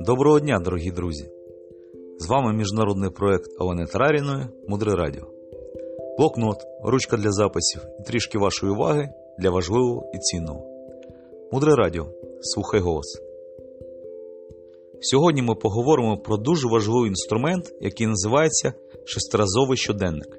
[0.00, 1.30] Доброго дня, дорогі друзі!
[2.18, 5.22] З вами міжнародний проект Олени Тараріної Мудре Радіо.
[6.18, 10.66] Блокнот, ручка для записів і трішки вашої уваги для важливого і цінного.
[11.52, 12.06] Мудре Радіо.
[12.40, 13.22] Слухай голос.
[15.00, 18.72] Сьогодні ми поговоримо про дуже важливий інструмент, який називається
[19.04, 20.38] шестиразовий щоденник.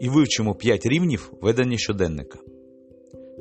[0.00, 2.38] І вивчимо 5 рівнів ведення щоденника.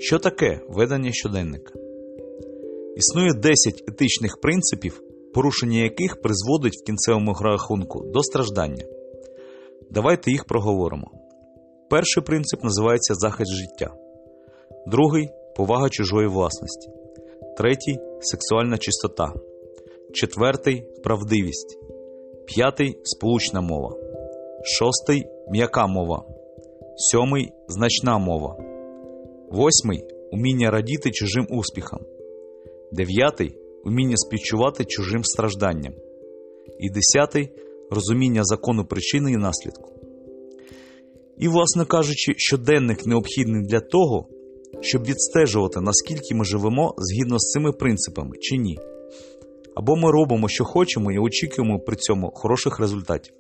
[0.04, 1.73] Що таке ведення щоденника?
[2.96, 8.86] Існує 10 етичних принципів, порушення яких призводить в кінцевому рахунку до страждання.
[9.91, 11.11] Давайте їх проговоримо.
[11.89, 13.93] Перший принцип називається захист життя,
[14.87, 16.89] другий повага чужої власності,
[17.57, 19.33] третій сексуальна чистота,
[20.13, 21.79] четвертий правдивість,
[22.46, 23.96] п'ятий сполучна мова,
[24.63, 26.25] шостий м'яка мова,
[26.97, 28.71] сьомий значна мова,
[29.51, 32.00] восьмий уміння радіти чужим успіхам,
[32.91, 35.94] дев'ятий уміння співчувати чужим стражданням,
[36.80, 37.49] і десятий
[37.89, 39.91] розуміння закону причини і наслідку.
[41.38, 44.27] І, власне кажучи, щоденник необхідний для того,
[44.81, 48.79] щоб відстежувати, наскільки ми живемо згідно з цими принципами чи ні.
[49.75, 53.33] Або ми робимо, що хочемо, і очікуємо при цьому хороших результатів.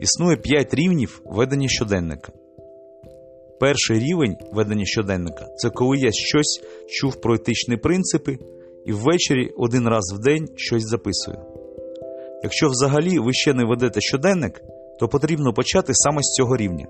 [0.00, 2.32] Існує 5 рівнів ведення щоденника.
[3.60, 8.38] Перший рівень ведення щоденника це коли я щось чув про етичні принципи
[8.84, 11.38] і ввечері один раз в день щось записую.
[12.42, 14.62] Якщо взагалі ви ще не ведете щоденник,
[15.00, 16.86] то потрібно почати саме з цього рівня.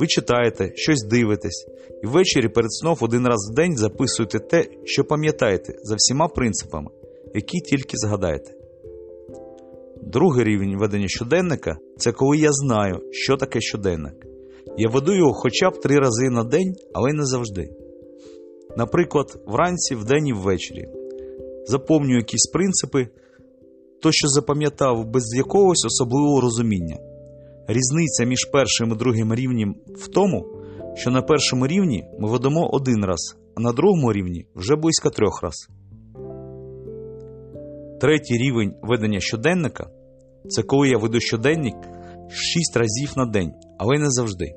[0.00, 1.66] Ви читаєте, щось дивитесь,
[2.02, 6.90] і ввечері перед сном один раз в день записуєте те, що пам'ятаєте за всіма принципами,
[7.34, 8.52] які тільки згадаєте.
[10.02, 14.25] Другий рівень ведення щоденника це коли я знаю, що таке щоденник.
[14.78, 17.70] Я веду його хоча б три рази на день, але не завжди.
[18.76, 20.88] Наприклад, вранці, вдень і ввечері.
[21.66, 23.08] Заповнюю якісь принципи,
[24.02, 26.98] то, що запам'ятав без якогось особливого розуміння.
[27.68, 30.46] Різниця між першим і другим рівнем в тому,
[30.94, 35.42] що на першому рівні ми ведемо один раз, а на другому рівні вже близько трьох
[35.42, 35.68] раз.
[38.00, 39.90] Третій рівень ведення щоденника
[40.48, 41.76] це коли я веду щоденник
[42.30, 44.54] 6 разів на день, але не завжди.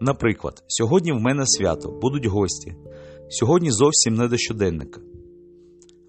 [0.00, 2.74] Наприклад, сьогодні в мене свято, будуть гості.
[3.28, 5.00] Сьогодні зовсім не до щоденника.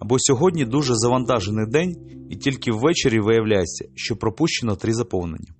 [0.00, 1.96] Або сьогодні дуже завантажений день,
[2.30, 5.54] і тільки ввечері виявляється, що пропущено три заповнення.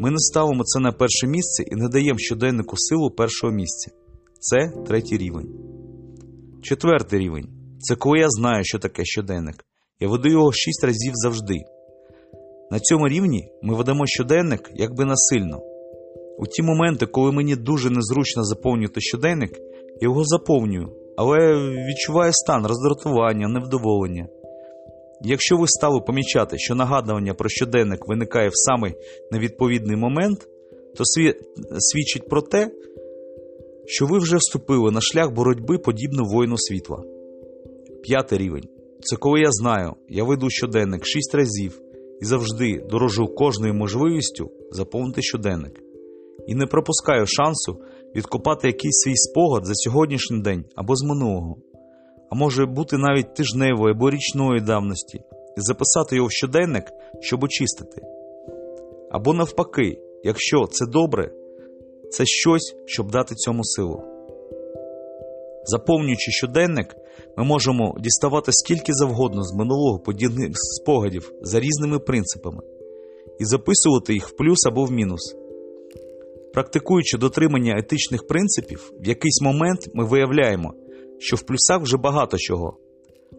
[0.00, 3.90] Ми не ставимо це на перше місце і не даємо щоденнику силу першого місця.
[4.40, 5.48] Це третій рівень.
[6.62, 7.48] Четвертий рівень
[7.80, 9.64] це коли я знаю, що таке щоденник.
[10.00, 11.54] Я веду його шість разів завжди.
[12.70, 15.67] На цьому рівні ми ведемо щоденник якби насильно.
[16.38, 19.58] У ті моменти, коли мені дуже незручно заповнювати щоденник,
[20.00, 21.38] я його заповнюю, але
[21.88, 24.28] відчуваю стан роздратування, невдоволення.
[25.20, 28.94] Якщо ви стали помічати, що нагадування про щоденник виникає в самий
[29.32, 30.48] невідповідний момент,
[30.96, 31.04] то
[31.78, 32.70] свідчить про те,
[33.86, 37.02] що ви вже вступили на шлях боротьби подібно воїну світла.
[38.02, 38.68] П'ятий рівень
[39.00, 41.80] це коли я знаю, я веду щоденник 6 разів
[42.22, 45.87] і завжди дорожу кожною можливістю заповнити щоденник.
[46.48, 47.78] І не пропускаю шансу
[48.16, 51.56] відкопати якийсь свій спогад за сьогоднішній день або з минулого,
[52.30, 55.18] а може бути навіть тижневої або річної давності,
[55.56, 56.84] і записати його в щоденник,
[57.20, 58.02] щоб очистити.
[59.10, 61.30] Або навпаки, якщо це добре,
[62.10, 64.02] це щось, щоб дати цьому силу.
[65.64, 66.96] Заповнюючи щоденник,
[67.36, 72.60] ми можемо діставати скільки завгодно з минулого подібних спогадів за різними принципами
[73.38, 75.37] і записувати їх в плюс або в мінус.
[76.52, 80.74] Практикуючи дотримання етичних принципів, в якийсь момент ми виявляємо,
[81.18, 82.76] що в плюсах вже багато чого,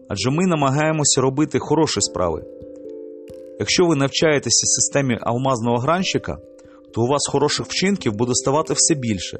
[0.08, 2.44] адже ми намагаємося робити хороші справи.
[3.58, 6.38] Якщо ви навчаєтеся системі алмазного гранщика,
[6.94, 9.38] то у вас хороших вчинків буде ставати все більше,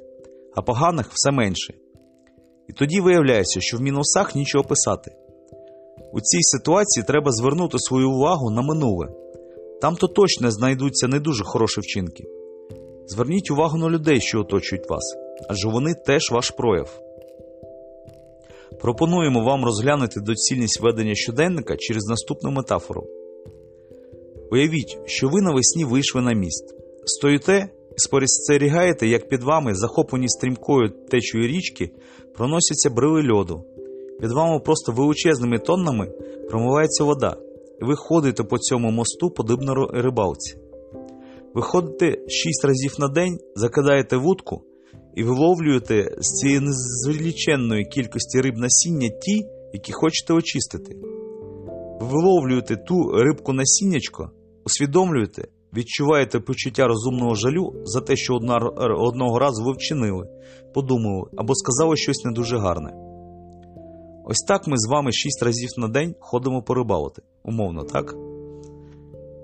[0.54, 1.74] а поганих все менше.
[2.68, 5.10] І тоді виявляється, що в мінусах нічого писати.
[6.12, 9.08] У цій ситуації треба звернути свою увагу на минуле.
[9.80, 12.24] Там то точно знайдуться не дуже хороші вчинки.
[13.06, 15.16] Зверніть увагу на людей, що оточують вас,
[15.48, 17.00] адже вони теж ваш прояв.
[18.80, 23.06] Пропонуємо вам розглянути доцільність ведення щоденника через наступну метафору.
[24.52, 26.74] Уявіть, що ви навесні вийшли на міст,
[27.04, 31.90] стоїте і спостерігаєте, як під вами, захоплені стрімкою течою річки,
[32.34, 33.64] проносяться брили льоду.
[34.20, 36.12] Під вами просто величезними тоннами
[36.50, 37.36] промивається вода,
[37.82, 40.56] і ви ходите по цьому мосту подібно рибалці.
[41.54, 44.64] Ви ходите 6 разів на день, закидаєте вудку
[45.14, 50.96] і виловлюєте з цієї незліченної кількості риб насіння ті, які хочете очистити.
[52.00, 54.30] Ви виловлюєте ту рибку насіннячко,
[54.64, 58.56] усвідомлюєте, відчуваєте почуття розумного жалю за те, що одна,
[58.98, 60.28] одного разу ви вчинили,
[60.74, 62.92] подумали або сказали щось не дуже гарне.
[64.24, 68.14] Ось так ми з вами шість разів на день ходимо порибалити, умовно, так?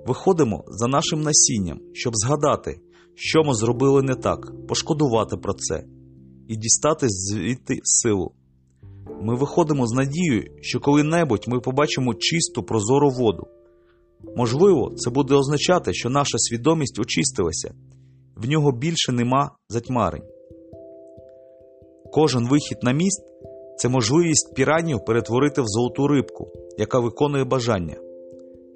[0.06, 2.80] Виходимо за нашим насінням, щоб згадати,
[3.14, 5.84] що ми зробили не так, пошкодувати про це
[6.48, 8.32] і дістати звідти силу.
[9.22, 13.46] Ми виходимо з надією, що коли-небудь ми побачимо чисту прозору воду.
[14.36, 17.74] Можливо, це буде означати, що наша свідомість очистилася,
[18.36, 20.22] в нього більше нема затьмарень.
[22.12, 23.22] Кожен вихід на міст
[23.78, 27.96] це можливість піранів перетворити в золоту рибку, яка виконує бажання.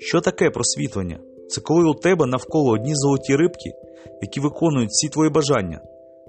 [0.01, 1.19] Що таке просвітлення?
[1.49, 3.71] Це коли у тебе навколо одні золоті рибки,
[4.23, 5.81] які виконують всі твої бажання.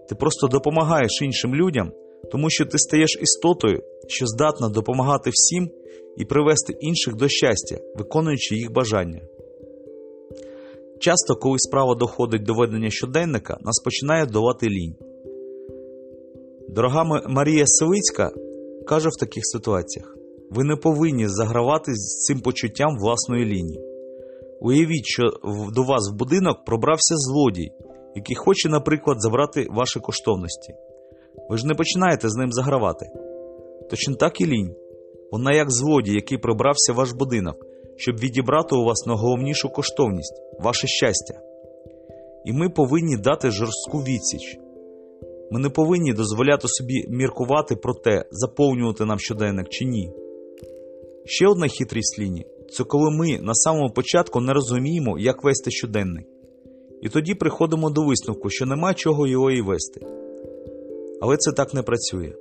[0.09, 1.91] Ти просто допомагаєш іншим людям,
[2.31, 5.69] тому що ти стаєш істотою, що здатна допомагати всім
[6.17, 9.21] і привести інших до щастя, виконуючи їх бажання.
[10.99, 14.95] Часто, коли справа доходить до ведення щоденника, нас починає долати лінь.
[16.69, 18.31] Дорога Марія Селицька
[18.87, 20.17] каже в таких ситуаціях:
[20.51, 23.81] ви не повинні загравати з цим почуттям власної лінії.
[24.59, 25.23] Уявіть, що
[25.75, 27.71] до вас в будинок пробрався злодій,
[28.15, 30.73] який хоче, наприклад, забрати ваші коштовності.
[31.49, 33.05] Ви ж не починаєте з ним загравати.
[33.89, 34.75] Точно так і лінь.
[35.31, 37.55] Вона як злодій, який пробрався в ваш будинок,
[37.95, 41.41] щоб відібрати у вас найголовнішу коштовність ваше щастя.
[42.45, 44.59] І ми повинні дати жорстку відсіч.
[45.51, 50.11] Ми не повинні дозволяти собі міркувати про те, заповнювати нам щоденник чи ні.
[51.25, 56.25] Ще одна хитрість лінії це коли ми на самому початку не розуміємо, як вести щоденник.
[57.01, 60.01] І тоді приходимо до висновку, що нема чого його і вести.
[61.21, 62.33] Але це так не працює.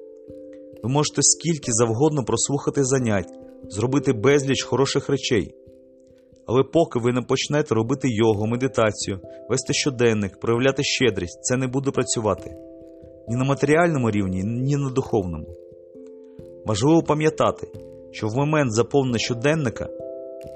[0.83, 3.33] Ви можете скільки завгодно прослухати занять,
[3.69, 5.55] зробити безліч хороших речей.
[6.47, 11.91] Але поки ви не почнете робити йогу, медитацію, вести щоденник, проявляти щедрість, це не буде
[11.91, 12.57] працювати
[13.29, 15.47] ні на матеріальному рівні, ні на духовному.
[16.67, 17.69] Важливо пам'ятати,
[18.13, 19.89] що в момент заповнення щоденника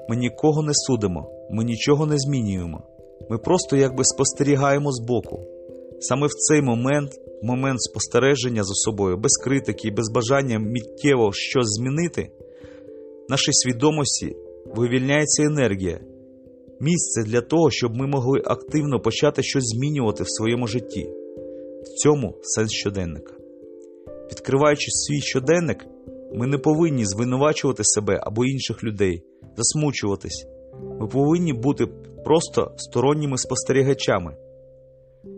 [0.09, 2.83] ми нікого не судимо, ми нічого не змінюємо.
[3.29, 5.39] Ми просто якби спостерігаємо збоку.
[5.99, 7.11] Саме в цей момент,
[7.43, 12.31] момент спостереження за собою, без критики і без бажання миттєво щось змінити,
[13.27, 14.35] в нашій свідомості
[14.75, 15.99] вивільняється енергія,
[16.79, 21.09] місце для того, щоб ми могли активно почати щось змінювати в своєму житті.
[21.83, 23.33] В цьому сенс щоденника.
[24.31, 25.85] Відкриваючи свій щоденник,
[26.37, 29.23] ми не повинні звинувачувати себе або інших людей,
[29.57, 30.47] засмучуватись.
[30.99, 31.85] Ми повинні бути
[32.25, 34.35] просто сторонніми спостерігачами.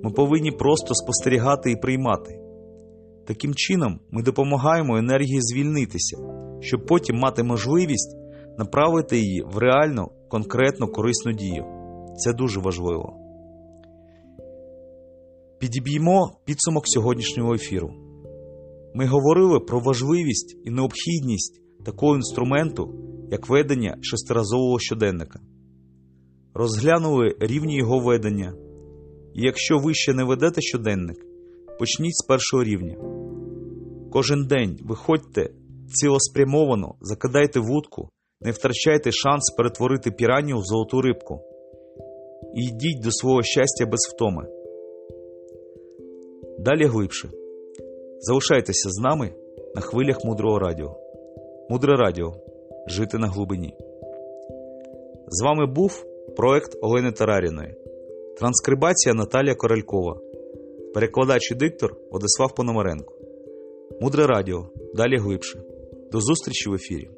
[0.04, 2.40] Ми повинні просто спостерігати і приймати.
[3.28, 6.18] Таким чином, ми допомагаємо енергії звільнитися,
[6.60, 8.18] щоб потім мати можливість
[8.58, 11.66] направити її в реальну, конкретну корисну дію.
[12.18, 13.14] Це дуже важливо.
[15.60, 18.07] Підіб'ємо підсумок сьогоднішнього ефіру.
[18.98, 22.94] Ми говорили про важливість і необхідність такого інструменту,
[23.32, 25.40] як ведення шестиразового щоденника.
[26.54, 28.54] Розглянули рівні його ведення.
[29.34, 31.26] І якщо ви ще не ведете щоденник,
[31.80, 32.98] почніть з першого рівня.
[34.12, 35.50] Кожен день виходьте
[35.94, 38.10] цілеспрямовано, закидайте вудку,
[38.42, 41.40] не втрачайте шанс перетворити піранію в золоту рибку.
[42.56, 44.48] І йдіть до свого щастя без втоми.
[46.60, 47.30] Далі глибше.
[48.20, 49.34] Залишайтеся з нами
[49.76, 50.96] на хвилях мудрого радіо.
[51.70, 52.34] Мудре радіо.
[52.88, 53.74] Жити на глибині.
[55.28, 56.06] З вами був
[56.38, 57.76] проект Олени Тараріної.
[58.38, 60.20] Транскрибація Наталія Королькова.
[60.94, 63.14] Перекладач і диктор Владислав Пономаренко.
[64.02, 64.70] Мудре радіо.
[64.94, 65.62] Далі глибше.
[66.12, 67.10] До зустрічі в ефірі.